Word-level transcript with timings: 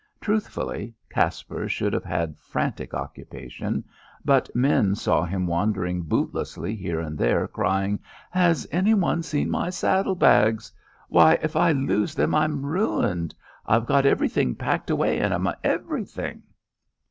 Truthfully, 0.19 0.95
Caspar 1.11 1.69
should 1.69 1.93
have 1.93 2.03
had 2.05 2.39
frantic 2.39 2.95
occupation, 2.95 3.83
but 4.25 4.49
men 4.55 4.95
saw 4.95 5.23
him 5.25 5.45
wandering 5.45 6.01
bootlessly 6.01 6.75
here 6.75 6.99
and 6.99 7.19
there 7.19 7.47
crying, 7.47 7.99
"Has 8.31 8.67
any 8.71 8.95
one 8.95 9.21
seen 9.21 9.51
my 9.51 9.69
saddlebags? 9.69 10.71
Why, 11.07 11.37
if 11.43 11.55
I 11.55 11.73
lose 11.73 12.15
them 12.15 12.33
I'm 12.33 12.65
ruined. 12.65 13.35
I've 13.63 13.85
got 13.85 14.07
everything 14.07 14.55
packed 14.55 14.89
away 14.89 15.19
in 15.19 15.31
'em. 15.31 15.47
Everything!" 15.63 16.41